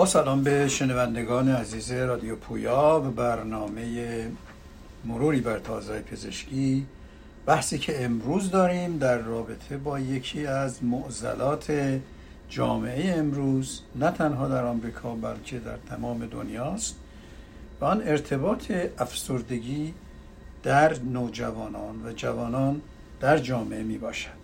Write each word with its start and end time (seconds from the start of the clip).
با 0.00 0.06
سلام 0.06 0.42
به 0.42 0.68
شنوندگان 0.68 1.48
عزیز 1.48 1.92
رادیو 1.92 2.36
پویا 2.36 3.02
و 3.06 3.10
برنامه 3.10 4.30
مروری 5.04 5.40
بر 5.40 5.58
تازه 5.58 6.00
پزشکی. 6.00 6.86
بحثی 7.46 7.78
که 7.78 8.04
امروز 8.04 8.50
داریم 8.50 8.98
در 8.98 9.18
رابطه 9.18 9.76
با 9.76 10.00
یکی 10.00 10.46
از 10.46 10.84
معضلات 10.84 11.72
جامعه 12.48 13.18
امروز 13.18 13.80
نه 13.94 14.10
تنها 14.10 14.48
در 14.48 14.64
آمریکا 14.64 15.14
بلکه 15.14 15.58
در 15.58 15.76
تمام 15.88 16.26
دنیاست. 16.26 16.96
و 17.80 17.84
آن 17.84 18.02
ارتباط 18.02 18.72
افسردگی 18.98 19.94
در 20.62 20.98
نوجوانان 20.98 22.06
و 22.06 22.12
جوانان 22.12 22.80
در 23.20 23.38
جامعه 23.38 23.82
می 23.82 23.98
باشد 23.98 24.39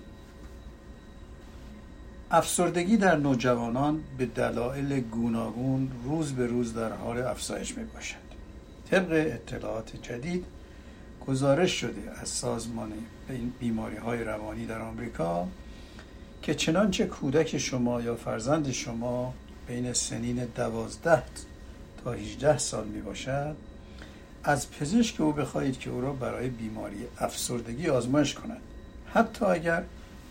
افسردگی 2.30 2.96
در 2.96 3.16
نوجوانان 3.16 4.00
به 4.18 4.26
دلایل 4.26 5.00
گوناگون 5.00 5.90
روز 6.04 6.32
به 6.32 6.46
روز 6.46 6.74
در 6.74 6.92
حال 6.92 7.18
افزایش 7.18 7.78
می 7.78 7.84
باشد. 7.84 8.16
طبق 8.90 9.12
اطلاعات 9.12 10.02
جدید 10.02 10.44
گزارش 11.26 11.80
شده 11.80 12.12
از 12.22 12.28
سازمان 12.28 12.92
بیماری 13.60 13.96
های 13.96 14.24
روانی 14.24 14.66
در 14.66 14.80
آمریکا 14.80 15.48
که 16.42 16.54
چنانچه 16.54 17.06
کودک 17.06 17.58
شما 17.58 18.02
یا 18.02 18.16
فرزند 18.16 18.70
شما 18.70 19.34
بین 19.68 19.92
سنین 19.92 20.44
دوازده 20.44 21.22
تا 22.04 22.12
18 22.12 22.58
سال 22.58 22.86
می 22.86 23.00
باشد 23.00 23.56
از 24.44 24.70
پزشک 24.70 25.20
او 25.20 25.32
بخواهید 25.32 25.78
که 25.78 25.90
او 25.90 26.00
را 26.00 26.12
برای 26.12 26.48
بیماری 26.48 27.06
افسردگی 27.18 27.88
آزمایش 27.88 28.34
کند 28.34 28.60
حتی 29.14 29.44
اگر 29.44 29.82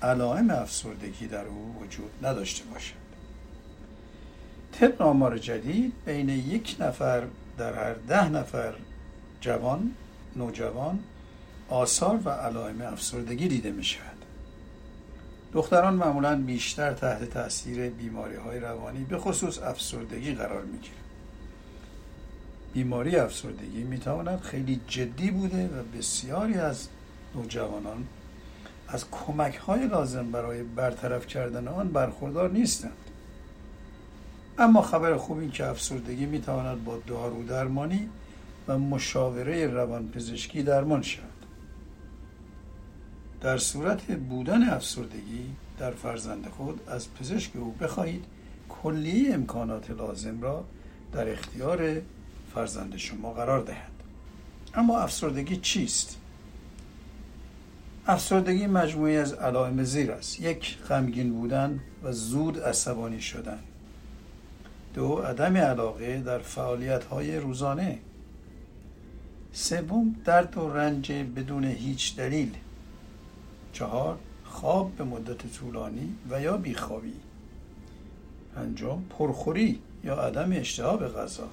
علائم 0.05 0.49
افسردگی 0.49 1.27
در 1.27 1.45
او 1.45 1.75
وجود 1.81 2.11
نداشته 2.21 2.63
باشد. 2.73 3.05
طبق 4.71 5.01
آمار 5.01 5.37
جدید 5.37 5.93
بین 6.05 6.29
یک 6.29 6.75
نفر 6.79 7.23
در 7.57 7.73
هر 7.73 7.93
ده 7.93 8.29
نفر 8.29 8.73
جوان 9.41 9.91
نوجوان 10.35 10.99
آثار 11.69 12.19
و 12.25 12.29
علائم 12.29 12.81
افسردگی 12.81 13.47
دیده 13.47 13.71
می 13.71 13.83
شود 13.83 14.15
دختران 15.53 15.93
معمولا 15.93 16.41
بیشتر 16.41 16.93
تحت 16.93 17.23
تاثیر 17.29 17.89
بیماری 17.89 18.35
های 18.35 18.59
روانی 18.59 19.03
به 19.03 19.17
خصوص 19.17 19.59
افسردگی 19.59 20.33
قرار 20.33 20.63
می 20.63 20.79
گیرند 20.79 21.05
بیماری 22.73 23.15
افسردگی 23.15 23.83
می 23.83 23.97
تواند 23.97 24.39
خیلی 24.39 24.81
جدی 24.87 25.31
بوده 25.31 25.65
و 25.67 25.97
بسیاری 25.97 26.53
از 26.53 26.87
نوجوانان 27.35 28.07
از 28.87 29.05
کمک 29.11 29.55
های 29.55 29.87
لازم 29.87 30.31
برای 30.31 30.63
برطرف 30.63 31.27
کردن 31.27 31.67
آن 31.67 31.87
برخوردار 31.87 32.49
نیستند. 32.51 32.97
اما 34.57 34.81
خبر 34.81 35.17
خوب 35.17 35.37
این 35.39 35.51
که 35.51 35.65
افسردگی 35.65 36.25
می 36.25 36.41
تواند 36.41 36.83
با 36.83 36.97
دارو 37.07 37.43
درمانی 37.43 38.09
و 38.67 38.77
مشاوره 38.79 39.67
روانپزشکی 39.67 40.63
درمان 40.63 41.01
شود. 41.01 41.25
در 43.41 43.57
صورت 43.57 44.01
بودن 44.01 44.63
افسردگی 44.63 45.45
در 45.79 45.91
فرزند 45.91 46.47
خود 46.47 46.89
از 46.89 47.13
پزشک 47.13 47.55
او 47.55 47.71
بخواهید 47.71 48.25
کلیه 48.69 49.33
امکانات 49.33 49.91
لازم 49.91 50.41
را 50.41 50.63
در 51.11 51.31
اختیار 51.31 52.01
فرزند 52.53 52.97
شما 52.97 53.33
قرار 53.33 53.61
دهد. 53.61 53.91
اما 54.73 54.99
افسردگی 54.99 55.57
چیست؟ 55.57 56.17
افسردگی 58.07 58.67
مجموعی 58.67 59.17
از 59.17 59.33
علائم 59.33 59.83
زیر 59.83 60.11
است. 60.11 60.39
یک 60.39 60.77
غمگین 60.77 61.33
بودن 61.33 61.79
و 62.03 62.11
زود 62.11 62.59
عصبانی 62.59 63.21
شدن. 63.21 63.59
دو 64.93 65.15
عدم 65.15 65.57
علاقه 65.57 66.21
در 66.21 66.39
فعالیت 66.39 67.03
های 67.03 67.37
روزانه. 67.37 67.99
سوم 69.51 70.15
درد 70.25 70.57
و 70.57 70.73
رنج 70.73 71.11
بدون 71.11 71.63
هیچ 71.63 72.15
دلیل. 72.15 72.51
چهار 73.73 74.17
خواب 74.43 74.95
به 74.95 75.03
مدت 75.03 75.53
طولانی 75.53 76.15
و 76.29 76.41
یا 76.41 76.57
بیخوابی. 76.57 77.13
پنجم 78.55 79.03
پرخوری 79.09 79.79
یا 80.03 80.15
عدم 80.15 80.51
اشتها 80.51 80.97
به 80.97 81.07
غذا. 81.07 81.49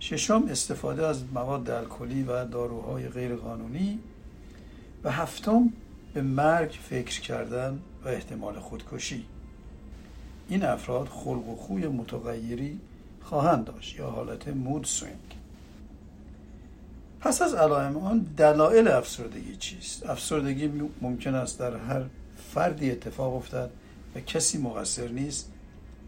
ششم 0.00 0.44
استفاده 0.50 1.06
از 1.06 1.24
مواد 1.34 1.70
الکلی 1.70 2.22
و 2.22 2.44
داروهای 2.44 3.08
غیرقانونی. 3.08 3.98
و 5.04 5.10
هفتم 5.10 5.72
به 6.14 6.22
مرگ 6.22 6.70
فکر 6.70 7.20
کردن 7.20 7.78
و 8.04 8.08
احتمال 8.08 8.58
خودکشی. 8.58 9.24
این 10.48 10.64
افراد 10.64 11.08
خلق 11.08 11.48
و 11.48 11.56
خوی 11.56 11.88
متغیری 11.88 12.80
خواهند 13.22 13.64
داشت 13.64 13.98
یا 13.98 14.10
حالت 14.10 14.48
مود 14.48 14.84
سوینگ. 14.84 15.18
پس 17.20 17.42
از 17.42 17.54
علائم 17.54 17.96
آن 17.96 18.18
دلایل 18.36 18.88
افسردگی 18.88 19.56
چیست؟ 19.56 20.06
افسردگی 20.06 20.90
ممکن 21.00 21.34
است 21.34 21.58
در 21.58 21.76
هر 21.76 22.02
فردی 22.54 22.90
اتفاق 22.90 23.34
افتد 23.34 23.70
و 24.14 24.20
کسی 24.20 24.58
مقصر 24.58 25.08
نیست 25.08 25.52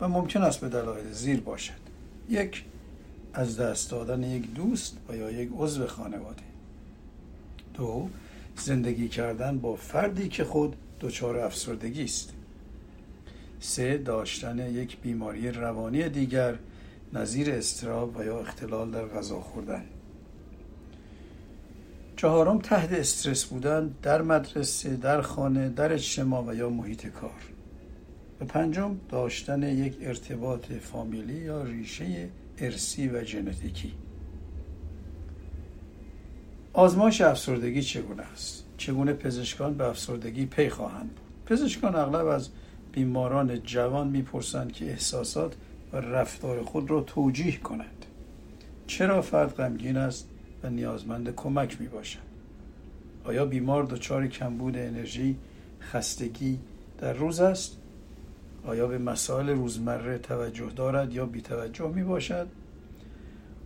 و 0.00 0.08
ممکن 0.08 0.42
است 0.42 0.60
به 0.60 0.68
دلایل 0.68 1.12
زیر 1.12 1.40
باشد. 1.40 1.80
یک 2.28 2.64
از 3.32 3.56
دست 3.56 3.90
دادن 3.90 4.22
یک 4.22 4.54
دوست 4.54 4.96
و 5.08 5.16
یا 5.16 5.30
یک 5.30 5.50
عضو 5.56 5.86
خانواده. 5.86 6.42
دو 7.74 8.08
زندگی 8.60 9.08
کردن 9.08 9.58
با 9.58 9.76
فردی 9.76 10.28
که 10.28 10.44
خود 10.44 10.76
دچار 11.00 11.38
افسردگی 11.38 12.04
است. 12.04 12.34
سه 13.60 13.98
داشتن 13.98 14.58
یک 14.58 15.00
بیماری 15.00 15.50
روانی 15.50 16.08
دیگر 16.08 16.58
نظیر 17.12 17.50
استراب 17.50 18.16
و 18.16 18.24
یا 18.24 18.40
اختلال 18.40 18.90
در 18.90 19.06
غذا 19.06 19.40
خوردن. 19.40 19.84
چهارم 22.16 22.58
تحت 22.58 22.92
استرس 22.92 23.44
بودن 23.44 23.94
در 24.02 24.22
مدرسه 24.22 24.96
در 24.96 25.20
خانه 25.20 25.68
در 25.68 25.92
اجتماع 25.92 26.44
و 26.46 26.54
یا 26.54 26.70
محیط 26.70 27.06
کار. 27.06 27.40
و 28.40 28.44
پنجم 28.44 28.96
داشتن 29.08 29.62
یک 29.62 29.96
ارتباط 30.00 30.72
فامیلی 30.72 31.38
یا 31.38 31.62
ریشه 31.62 32.28
ارسی 32.58 33.08
و 33.08 33.24
ژنتیکی. 33.24 33.92
آزمایش 36.72 37.20
افسردگی 37.20 37.82
چگونه 37.82 38.22
است؟ 38.22 38.64
چگونه 38.76 39.12
پزشکان 39.12 39.74
به 39.74 39.88
افسردگی 39.88 40.46
پی 40.46 40.68
خواهند 40.68 41.08
بود؟ 41.08 41.46
پزشکان 41.46 41.96
اغلب 41.96 42.26
از 42.26 42.48
بیماران 42.92 43.62
جوان 43.62 44.08
می‌پرسند 44.08 44.72
که 44.72 44.84
احساسات 44.84 45.54
و 45.92 45.96
رفتار 45.96 46.62
خود 46.62 46.90
را 46.90 47.00
توجیه 47.00 47.56
کنند. 47.56 48.06
چرا 48.86 49.22
فرد 49.22 49.54
غمگین 49.54 49.96
است 49.96 50.28
و 50.62 50.70
نیازمند 50.70 51.34
کمک 51.34 51.80
می 51.80 51.88
باشد 51.88 52.30
آیا 53.24 53.44
بیمار 53.44 53.84
دچار 53.84 54.26
کمبود 54.26 54.76
انرژی 54.76 55.36
خستگی 55.80 56.58
در 56.98 57.12
روز 57.12 57.40
است؟ 57.40 57.76
آیا 58.66 58.86
به 58.86 58.98
مسائل 58.98 59.48
روزمره 59.48 60.18
توجه 60.18 60.70
دارد 60.76 61.12
یا 61.12 61.26
بیتوجه 61.26 61.88
می 61.88 62.02
باشد 62.02 62.46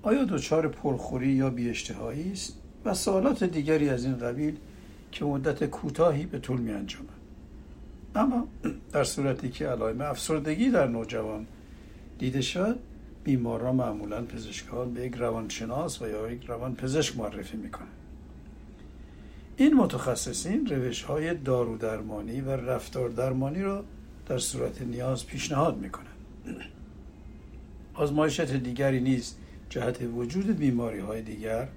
آیا 0.02 0.24
دچار 0.24 0.68
پرخوری 0.68 1.28
یا 1.28 1.50
بیاشتهایی 1.50 2.32
است؟ 2.32 2.63
و 2.84 2.94
سوالات 2.94 3.44
دیگری 3.44 3.88
از 3.88 4.04
این 4.04 4.18
قبیل 4.18 4.56
که 5.12 5.24
مدت 5.24 5.64
کوتاهی 5.64 6.26
به 6.26 6.38
طول 6.38 6.60
می 6.60 6.72
انجامد. 6.72 7.08
اما 8.14 8.48
در 8.92 9.04
صورتی 9.04 9.50
که 9.50 9.68
علائم 9.68 10.00
افسردگی 10.00 10.70
در 10.70 10.86
نوجوان 10.86 11.46
دیده 12.18 12.40
شد 12.40 12.78
بیماران 13.24 13.74
معمولا 13.74 14.22
پزشکان 14.22 14.94
به 14.94 15.06
یک 15.06 15.14
روانشناس 15.14 16.02
و 16.02 16.08
یا 16.08 16.30
یک 16.30 16.44
روان 16.44 16.74
پزشک 16.74 17.16
معرفی 17.16 17.56
می‌کنند 17.56 17.88
این 19.56 19.74
متخصصین 19.74 20.66
روش 20.66 21.02
های 21.02 21.34
دارو 21.34 21.76
درمانی 21.76 22.40
و 22.40 22.50
رفتار 22.50 23.08
درمانی 23.08 23.62
را 23.62 23.84
در 24.26 24.38
صورت 24.38 24.82
نیاز 24.82 25.26
پیشنهاد 25.26 25.76
می‌کنند 25.76 26.08
آزمایشات 27.94 28.52
دیگری 28.52 29.00
نیز 29.00 29.34
جهت 29.70 29.98
وجود 30.16 30.46
بیماری 30.58 30.98
های 30.98 31.22
دیگر 31.22 31.68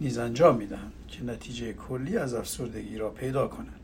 نیز 0.00 0.18
انجام 0.18 0.56
می‌دهند 0.56 0.92
که 1.08 1.24
نتیجه 1.24 1.72
کلی 1.72 2.16
از 2.16 2.34
افسردگی 2.34 2.98
را 2.98 3.10
پیدا 3.10 3.48
کنند. 3.48 3.80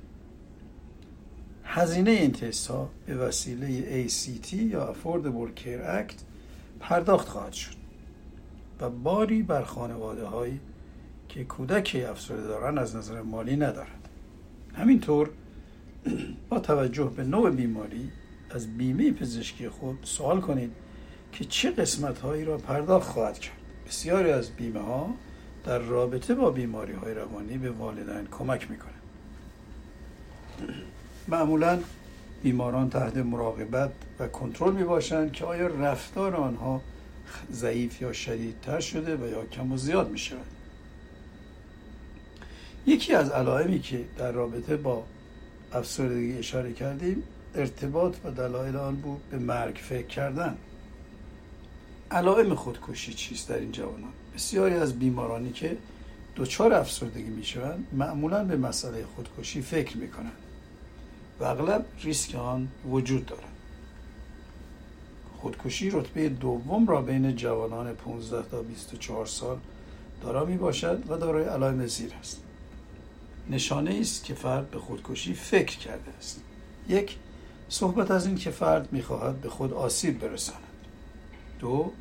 هزینه 1.64 2.11
این 2.11 2.32
تست 2.32 2.66
ها 2.66 2.90
به 3.06 3.16
وسیله 3.16 4.08
ACT 4.08 4.52
یا 4.52 4.94
Affordable 4.94 5.61
Care 5.61 6.11
Act 6.11 6.14
پرداخت 6.81 7.28
خواهد 7.28 7.52
شد 7.52 7.75
و 8.81 8.90
باری 8.90 9.43
بر 9.43 9.62
خانواده 9.62 10.25
هایی 10.25 10.61
که 11.28 11.44
کودک 11.44 12.06
افسرده 12.11 12.43
دارند 12.43 12.78
از 12.78 12.96
نظر 12.96 13.22
مالی 13.22 13.56
ندارد 13.56 14.08
همینطور 14.75 15.31
با 16.50 16.58
توجه 16.58 17.12
به 17.17 17.25
نوع 17.25 17.50
بیماری 17.50 18.10
از 18.50 18.76
بیمه 18.76 19.12
پزشکی 19.12 19.69
خود 19.69 19.99
سوال 20.02 20.40
کنید 20.40 20.72
که 21.32 21.44
چه 21.44 21.70
قسمت 21.70 22.19
هایی 22.19 22.44
را 22.44 22.58
پرداخت 22.58 23.10
خواهد 23.10 23.38
کرد. 23.38 23.56
بسیاری 23.87 24.31
از 24.31 24.50
بیمه 24.50 24.81
ها 24.81 25.14
در 25.64 25.78
رابطه 25.78 26.34
با 26.34 26.50
بیماری 26.50 26.93
های 26.93 27.14
روانی 27.14 27.58
به 27.58 27.70
والدین 27.70 28.26
کمک 28.31 28.70
می‌کنه. 28.70 28.93
معمولا 31.28 31.81
بیماران 32.43 32.90
تحت 32.90 33.16
مراقبت 33.16 33.90
و 34.19 34.28
کنترل 34.28 34.72
می 34.72 34.84
باشند 34.84 35.32
که 35.32 35.44
آیا 35.44 35.66
رفتار 35.66 36.37
آنها 36.37 36.81
ضعیف 37.52 38.02
یا 38.02 38.12
شدیدتر 38.12 38.81
شده 38.81 39.16
و 39.16 39.28
یا 39.28 39.46
کم 39.46 39.72
و 39.72 39.76
زیاد 39.76 40.11
می 40.11 40.19
شود 40.19 40.46
یکی 42.87 43.14
از 43.14 43.31
علائمی 43.31 43.81
که 43.81 44.05
در 44.19 44.32
رابطه 44.32 44.76
با 44.76 45.05
افسردگی 45.72 46.38
اشاره 46.38 46.72
کردیم 46.72 47.22
ارتباط 47.55 48.17
و 48.25 48.31
دلایل 48.31 48.76
آن 48.76 48.96
بود 48.96 49.20
به 49.31 49.38
مرگ 49.38 49.75
فکر 49.75 50.06
کردن. 50.06 50.56
علائم 52.10 52.55
خودکشی 52.55 53.14
چیست 53.14 53.49
در 53.49 53.58
این 53.58 53.72
جوانان؟ 53.72 54.12
بسیاری 54.34 54.75
از 54.75 54.98
بیمارانی 54.98 55.52
که 55.52 55.76
دچار 56.36 56.75
افسردگی 56.75 57.31
می‌شوند 57.31 57.86
معمولا 57.92 58.44
به 58.44 58.56
مسئله 58.56 59.04
خودکشی 59.16 59.62
فکر 59.62 59.96
می‌کنند 59.96 60.32
و 61.40 61.44
اغلب 61.44 61.86
ریسک 62.02 62.34
آن 62.34 62.69
وجود 62.90 63.26
دارد. 63.26 63.44
خودکشی 65.40 65.90
رتبه 65.90 66.28
دوم 66.28 66.86
را 66.86 67.02
بین 67.02 67.36
جوانان 67.36 67.94
15 67.94 68.48
تا 68.50 68.62
24 68.62 69.26
سال 69.26 69.58
دارا 70.22 70.44
می 70.44 70.56
باشد 70.56 71.02
و 71.08 71.16
دارای 71.16 71.44
علائم 71.44 71.86
زیر 71.86 72.14
است. 72.20 72.40
نشانه 73.50 73.98
است 74.00 74.25
که 74.25 74.34
فرد 74.34 74.70
به 74.70 74.78
خودکشی 74.78 75.34
فکر 75.34 75.78
کرده 75.78 76.10
است. 76.19 76.40
یک 76.88 77.16
صحبت 77.69 78.10
از 78.10 78.26
این 78.26 78.36
که 78.36 78.50
فرد 78.50 78.92
می‌خواهد 78.92 79.40
به 79.40 79.48
خود 79.48 79.72
آسیب 79.72 80.20
برساند. 80.20 80.60
دو 81.60 81.92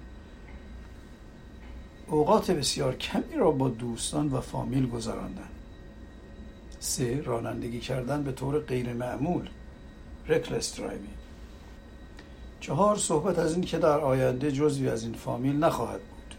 اوقات 2.14 2.52
بسیار 2.52 2.96
کمی 2.96 3.36
را 3.36 3.52
با 3.52 3.70
دوستان 3.70 4.28
و 4.28 4.42
فامیل 4.42 4.90
گذراندن. 4.90 5.50
سه 6.80 7.22
رانندگی 7.22 7.80
کردن 7.80 8.24
به 8.24 8.32
طور 8.32 8.60
غیر 8.60 8.94
معمول. 8.94 9.50
reckless 10.28 10.80
driving 10.80 11.08
چهار 12.60 12.98
صحبت 12.98 13.40
از 13.40 13.54
این 13.54 13.62
که 13.62 13.78
در 13.78 14.00
آینده 14.00 14.52
جزوی 14.52 14.90
از 14.90 15.04
این 15.04 15.14
فامیل 15.14 15.56
نخواهد 15.56 16.02
بود. 16.02 16.36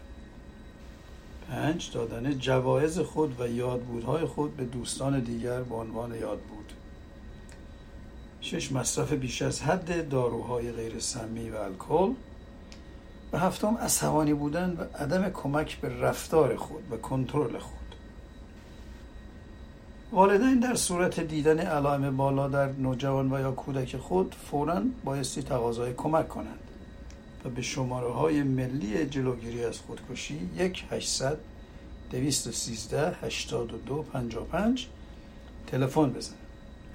پنج 1.49 1.91
دادن 1.93 2.39
جوایز 2.39 2.99
خود 2.99 3.41
و 3.41 3.47
یادبودهای 3.47 4.25
خود 4.25 4.57
به 4.57 4.65
دوستان 4.65 5.19
دیگر 5.19 5.61
به 5.61 5.75
عنوان 5.75 6.15
یاد 6.15 6.39
بود. 6.39 6.71
شش 8.41 8.71
مصرف 8.71 9.13
بیش 9.13 9.41
از 9.41 9.61
حد 9.61 10.09
داروهای 10.09 10.71
غیر 10.71 10.99
سمی 10.99 11.49
و 11.49 11.55
الکل. 11.55 12.13
و 13.35 13.37
هفتم 13.37 13.77
عصبانی 13.77 14.33
بودن 14.33 14.77
و 14.79 15.03
عدم 15.03 15.29
کمک 15.29 15.81
به 15.81 15.99
رفتار 15.99 16.55
خود 16.55 16.83
و 16.91 16.97
کنترل 16.97 17.57
خود. 17.57 17.95
والدین 20.11 20.59
در 20.59 20.75
صورت 20.75 21.19
دیدن 21.19 21.59
علائم 21.59 22.17
بالا 22.17 22.47
در 22.47 22.71
نوجوان 22.71 23.33
و 23.33 23.39
یا 23.39 23.51
کودک 23.51 23.97
خود 23.97 24.35
فورا 24.35 24.81
بایستی 25.03 25.41
تقاضای 25.43 25.93
کمک 25.93 26.27
کنند 26.27 26.59
و 27.45 27.49
به 27.49 27.61
شماره 27.61 28.11
های 28.11 28.43
ملی 28.43 29.05
جلوگیری 29.05 29.65
از 29.65 29.79
خودکشی 29.79 30.49
1 30.57 30.85
800 30.91 31.37
213 32.11 33.15
82 33.21 34.03
55 34.03 34.87
تلفن 35.67 36.09
بزنند 36.09 36.39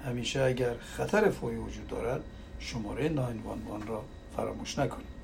همیشه 0.05 0.41
اگر 0.41 0.73
خطر 0.97 1.29
فوری 1.29 1.55
وجود 1.55 1.87
دارد 1.87 2.21
شماره 2.59 3.09
911 3.09 3.85
را 3.85 4.03
فراموش 4.35 4.79
نکنید. 4.79 5.20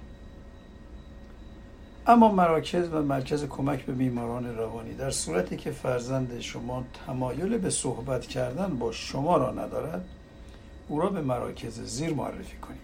اما 2.10 2.32
مراکز 2.32 2.90
و 2.94 3.02
مرکز 3.02 3.46
کمک 3.46 3.86
به 3.86 3.94
بیماران 3.94 4.58
روانی 4.58 4.94
در 4.94 5.12
صورتی 5.12 5.58
که 5.58 5.72
فرزند 5.72 6.40
شما 6.40 6.84
تمایل 7.08 7.58
به 7.58 7.70
صحبت 7.70 8.28
کردن 8.28 8.78
با 8.78 8.92
شما 8.92 9.38
را 9.38 9.52
ندارد 9.52 10.06
او 10.88 11.00
را 11.00 11.10
به 11.10 11.22
مراکز 11.22 11.82
زیر 11.82 12.14
معرفی 12.14 12.58
کنید 12.58 12.80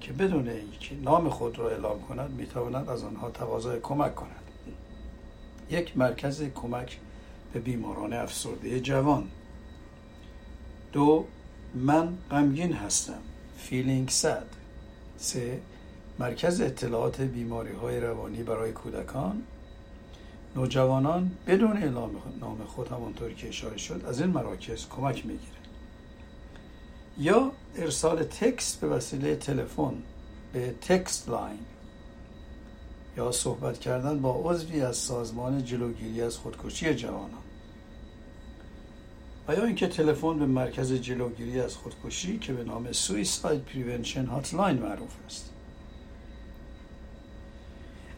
که 0.00 0.12
بدون 0.12 0.48
اینکه 0.48 0.94
نام 1.02 1.28
خود 1.28 1.58
را 1.58 1.70
اعلام 1.70 2.00
کند 2.00 2.30
می‌تواند 2.30 2.88
از 2.88 3.04
آنها 3.04 3.30
تقاضای 3.30 3.80
کمک 3.80 4.14
کند. 4.14 4.42
یک 5.70 5.98
مرکز 5.98 6.42
کمک 6.42 6.98
به 7.52 7.60
بیماران 7.60 8.12
افسرده 8.12 8.80
جوان. 8.80 9.28
دو 10.92 11.24
من 11.74 12.08
غمگین 12.30 12.72
هستم. 12.72 13.20
feeling 13.68 14.10
sad. 14.22 14.56
سه 15.16 15.60
مرکز 16.18 16.60
اطلاعات 16.60 17.20
بیماری 17.20 17.72
های 17.72 18.00
روانی 18.00 18.42
برای 18.42 18.72
کودکان. 18.72 19.42
نوجوانان 20.56 21.30
بدون 21.46 21.76
اعلام 21.76 22.10
نام 22.40 22.64
خود 22.64 22.88
همانطوری 22.88 23.34
که 23.34 23.48
اشاره 23.48 23.76
شد 23.76 24.04
از 24.08 24.20
این 24.20 24.30
مراکز 24.30 24.88
کمک 24.88 25.26
می‌گیره. 25.26 25.52
یا 27.18 27.52
ارسال 27.76 28.22
تکست 28.22 28.80
به 28.80 28.88
وسیله 28.88 29.36
تلفن 29.36 29.94
به 30.52 30.74
تکست 30.80 31.28
لاین. 31.28 31.58
یا 33.16 33.32
صحبت 33.32 33.78
کردن 33.78 34.20
با 34.20 34.40
عضوی 34.44 34.80
از 34.80 34.96
سازمان 34.96 35.64
جلوگیری 35.64 36.22
از 36.22 36.36
خودکشی 36.36 36.94
جوانان. 36.94 37.42
و 39.48 39.54
یا 39.54 39.64
اینکه 39.64 39.86
تلفن 39.86 40.38
به 40.38 40.46
مرکز 40.46 40.92
جلوگیری 40.92 41.60
از 41.60 41.76
خودکشی 41.76 42.38
که 42.38 42.52
به 42.52 42.64
نام 42.64 42.92
suicide 42.92 43.64
prevention 43.64 44.26
hotline 44.26 44.78
معروف 44.78 45.12
است. 45.26 45.51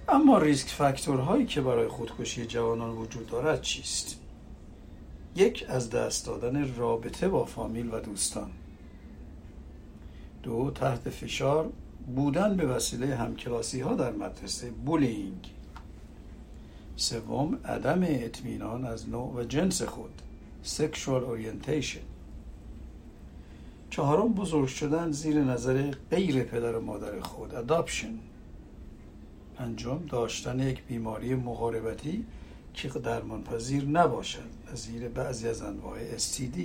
اما 0.09 0.39
risk 0.39 0.69
factor 0.69 1.21
هایی 1.21 1.47
که 1.47 1.61
برای 1.61 1.89
خودکشی 1.89 2.47
جوانان 2.47 2.91
وجود 2.91 3.27
دارد 3.27 3.63
چیست؟ 3.63 4.21
یک 5.37 5.65
از 5.69 5.91
دست 5.91 6.27
دادن 6.27 6.75
رابطه 6.77 7.29
با 7.29 7.45
فامیل 7.45 7.95
و 7.95 8.01
دوستان. 8.01 8.51
دو 10.43 10.71
تحت 10.75 11.11
فشار 11.11 11.73
بودن 12.15 12.57
به 12.57 12.67
وسیله 12.67 13.17
همکلاسی 13.17 13.81
ها 13.81 13.95
در 13.95 14.13
مدرسه 14.13 14.71
bullying. 14.71 15.51
سوم 16.97 17.59
عدم 17.65 18.03
اطمینان 18.03 18.85
از 18.85 19.09
نوع 19.09 19.35
و 19.35 19.45
جنس 19.45 19.83
خود 19.83 20.23
sexual 20.63 21.25
orientation 21.25 22.01
چهارم 23.91 24.33
بزرگ 24.33 24.69
شدن 24.69 25.13
زیر 25.13 25.41
نظر 25.41 25.91
غیر 26.11 26.43
پدر 26.43 26.77
و 26.77 26.81
مادر 26.81 27.21
خود 27.21 27.55
adoption 27.55 28.19
پنجم 29.57 30.07
داشتن 30.09 30.61
یک 30.61 30.83
بیماری 30.83 31.35
مقاربتی 31.35 32.27
که 32.75 32.89
درمانپذیر 32.89 33.85
نباشد 33.85 34.51
نظیر 34.73 35.09
بعضی 35.09 35.49
از 35.49 35.63
انواع 35.63 36.19
STD 36.19 36.59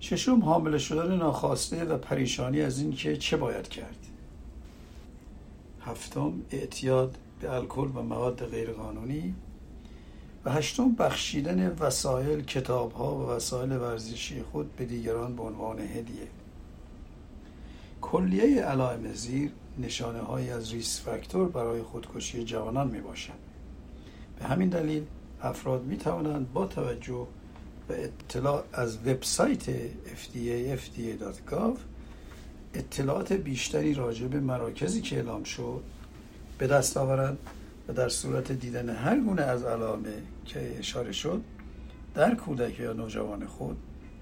ششم 0.00 0.40
حامل 0.40 0.78
شدن 0.78 1.16
ناخواسته 1.16 1.84
و 1.84 1.98
پریشانی 1.98 2.60
از 2.60 2.80
این 2.80 2.92
که 2.92 3.16
چه 3.16 3.36
باید 3.36 3.68
کرد. 3.68 3.96
هفتم 5.80 6.32
اعتیاد 6.50 7.16
به 7.40 7.52
الکل 7.52 7.88
و 7.94 8.02
مواد 8.02 8.46
غیرقانونی. 8.46 9.34
و 10.44 10.52
هشتم 10.52 10.94
بخشیدن 10.94 11.68
وسایل 11.68 12.44
کتاب 12.44 12.92
ها 12.92 13.16
و 13.16 13.30
وسایل 13.30 13.72
ورزشی 13.72 14.42
خود 14.42 14.76
به 14.76 14.84
دیگران 14.84 15.36
به 15.36 15.42
عنوان 15.42 15.78
هدیه. 15.78 16.28
کلیه 18.00 18.62
علائم 18.62 19.12
زیر 19.12 19.50
نشانه 19.78 20.18
های 20.18 20.50
از 20.50 20.72
ریس 20.72 21.00
فاکتور 21.00 21.48
برای 21.48 21.82
خودکشی 21.82 22.44
جوانان 22.44 22.88
می 22.88 23.00
باشد 23.00 23.32
به 24.38 24.44
همین 24.44 24.68
دلیل 24.68 25.02
افراد 25.42 25.84
می 25.84 25.96
توانند 25.96 26.52
با 26.52 26.66
توجه 26.66 27.26
به 27.88 28.04
اطلاع 28.04 28.64
از 28.72 28.98
وبسایت 28.98 29.64
FDA 29.90 30.78
FDA.gov 30.78 31.78
اطلاعات 32.74 33.32
بیشتری 33.32 33.94
راجع 33.94 34.26
به 34.26 34.40
مراکزی 34.40 35.00
که 35.00 35.16
اعلام 35.16 35.44
شد 35.44 35.82
به 36.58 36.66
دست 36.66 36.96
آورند 36.96 37.38
و 37.88 37.92
در 37.92 38.08
صورت 38.08 38.52
دیدن 38.52 38.88
هر 38.88 39.20
گونه 39.20 39.42
از 39.42 39.64
علامه 39.64 40.22
که 40.44 40.78
اشاره 40.78 41.12
شد 41.12 41.42
در 42.14 42.34
کودک 42.34 42.80
یا 42.80 42.92
نوجوان 42.92 43.46
خود 43.46 43.76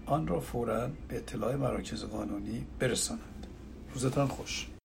آن 0.06 0.26
را 0.26 0.40
فورا 0.40 0.88
به 1.08 1.16
اطلاع 1.16 1.56
مراکز 1.56 2.04
قانونی 2.04 2.66
برسانند. 2.78 3.46
روزتان 3.94 4.26
خوش. 4.26 4.75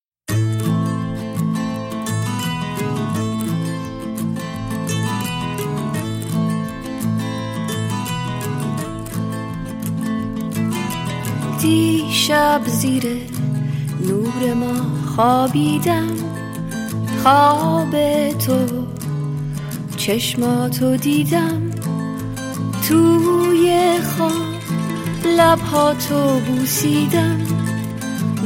دیشب 12.21 12.61
زیر 12.65 13.03
نور 14.07 14.53
ما 14.53 15.05
خوابیدم. 15.15 16.15
خواب 17.23 17.91
تو 18.31 18.65
چشماتو 19.97 20.97
دیدم. 20.97 21.71
توی 22.87 23.97
خواب 24.17 25.27
لبهاتو 25.37 26.39
بوسیدم. 26.39 27.41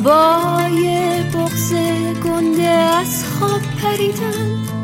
با 0.04 0.42
یه 0.82 1.32
بغز 1.34 1.74
گنده 2.24 2.68
از 2.70 3.26
خواب 3.26 3.62
پریدم. 3.82 4.75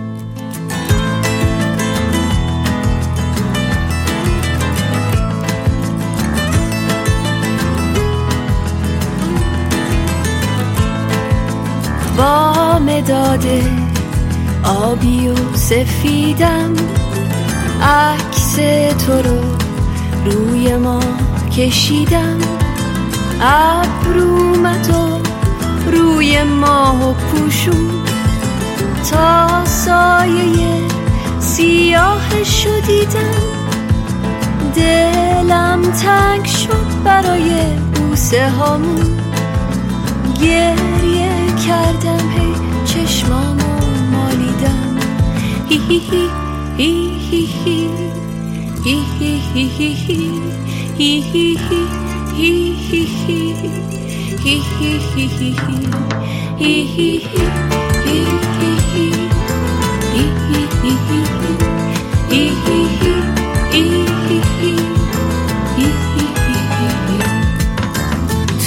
با 12.82 12.94
مداد 12.94 13.46
آبی 14.64 15.28
و 15.28 15.36
سفیدم 15.56 16.74
عکس 17.82 18.56
تو 19.06 19.14
رو 19.14 19.40
روی 20.26 20.78
ما 20.78 21.00
کشیدم. 21.58 22.38
ابرومت 23.42 24.90
و 24.90 25.20
روی 25.92 26.44
ماه 26.44 27.10
و 27.10 27.14
پوشون 27.14 27.90
تا 29.12 29.66
سایه 29.66 30.88
سیاه 31.40 32.44
شدیدم 32.44 33.42
دلم 34.76 35.82
تنگ 35.82 36.46
شد 36.46 37.04
برای 37.04 37.52
بوسه 37.94 38.50
هامون 38.50 39.18
گریه 40.42 41.32
کردم 41.68 42.30
هی 42.38 42.51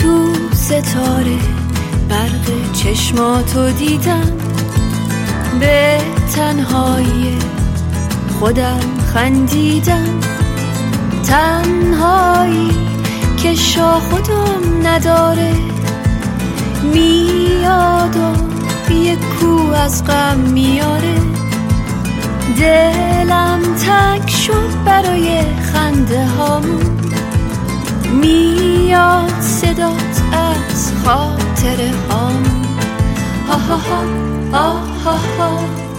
تو 0.01 0.33
ستاره 0.55 1.39
برق 2.09 2.73
چشماتو 2.73 3.71
دیدم. 3.71 4.33
به 5.61 5.99
تنهایی 6.37 6.84
خودم 8.45 8.81
خندیدم. 9.15 10.21
تنهایی 11.27 12.71
که 13.43 13.55
شا 13.55 14.01
خودم 14.01 14.87
نداره. 14.87 15.53
میاد 16.93 18.17
و 18.17 18.93
یه 18.93 19.17
کو 19.17 19.73
از 19.75 20.05
غم 20.05 20.39
میاره. 20.39 21.15
دلم 22.61 23.61
تک 23.63 24.31
شد 24.31 24.85
برای 24.85 25.41
خنده 25.73 26.27
هامون. 26.27 27.01
میاد 28.21 29.41
صدات 29.41 30.23
از 30.33 30.93
خاطر 31.05 31.83
هم 32.11 32.43
ها 33.49 33.57
ها 33.57 33.77
ها, 33.77 34.05
ها, 34.53 34.79
ها, 35.05 35.19
ها 35.39 35.94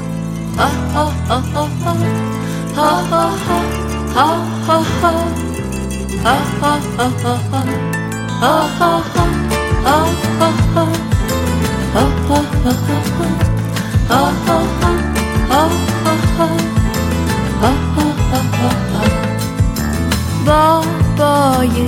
بابای 20.45 21.87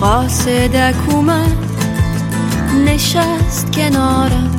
قاصدک 0.00 0.94
اومد 1.08 1.56
نشست 2.86 3.72
کنارم 3.72 4.50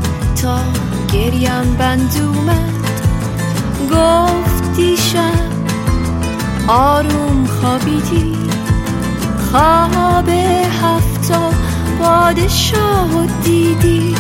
تا 0.42 0.60
گریم 1.14 1.76
بند 1.80 2.16
اومد. 2.22 2.72
گفت 3.92 4.76
دیشب 4.76 5.52
آروم 6.68 7.46
خوابیدی. 7.46 8.38
خواب 9.52 10.30
هفتا 10.84 11.52
پادشاه 12.00 13.26
دیدی. 13.44 14.16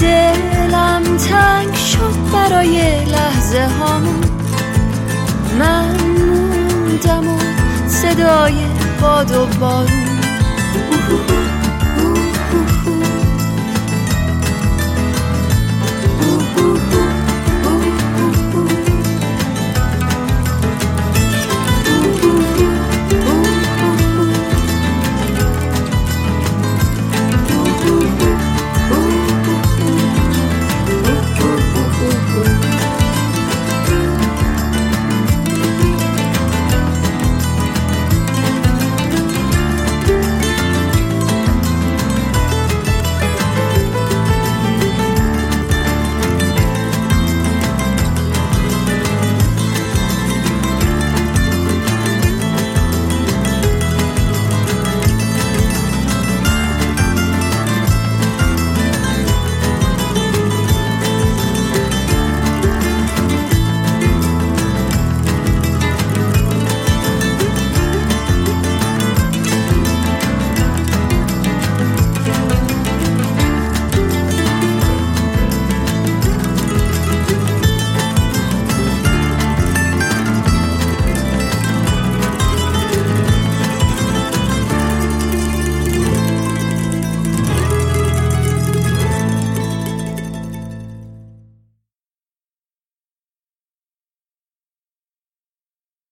دلم 0.00 1.02
تنگ 1.16 1.74
شد 1.74 2.32
برای 2.32 3.04
لحظه 3.04 3.68
هامون. 3.80 4.24
من 5.58 5.96
موندم 6.18 7.28
و 7.28 7.38
صدای 7.88 8.54
باد 9.00 9.30
و 9.30 9.46
بارون. 9.60 10.18